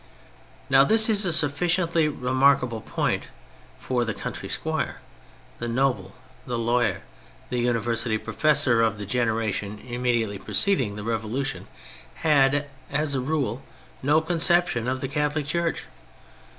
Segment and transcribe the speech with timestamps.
[0.67, 3.27] Now this is a sufficiently remarkable point,
[3.77, 4.99] for the country squire,
[5.59, 6.15] the noble,
[6.47, 7.03] the lawyer,
[7.51, 11.67] the university professor of the generation im mediately preceding the Revolution
[12.15, 13.61] had, as a rule,
[14.01, 15.83] no conception of the Catholic Church.